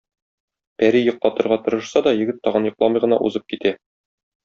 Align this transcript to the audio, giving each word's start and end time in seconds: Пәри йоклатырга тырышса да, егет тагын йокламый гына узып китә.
Пәри 0.83 1.01
йоклатырга 1.09 1.59
тырышса 1.67 2.05
да, 2.09 2.17
егет 2.25 2.43
тагын 2.49 2.69
йокламый 2.73 3.07
гына 3.07 3.25
узып 3.29 3.51
китә. 3.55 3.79